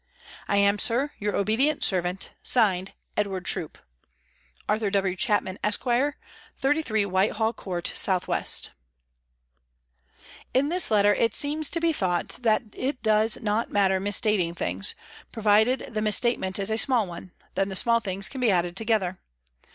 [0.47, 3.77] "I am, sir," Your obedient servant," (Signed) EDWARD TEOUP.""
[4.67, 5.15] ARTHUR W.
[5.15, 5.85] CHAPMAN, ESQ.,"
[6.65, 11.93] 33, Whitehall Court, S.W." THE HOME OFFICE 305 In this letter it seems to be
[11.93, 14.95] thought that it does not matter mis stating things,
[15.31, 18.75] provided the mis statement is a small one, then the small things can be added
[18.75, 19.19] together.